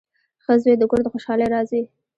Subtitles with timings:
[0.43, 1.83] •ښه زوی د کور د خوشحالۍ راز وي.